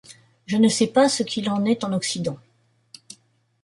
[0.47, 2.39] Je ne sais pas ce qu'il en est en Occident.